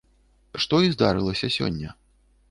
[0.63, 1.93] Што і здарылася сёння.